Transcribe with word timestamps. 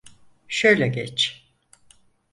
Şöyle 0.47 0.87
geç. 0.87 1.47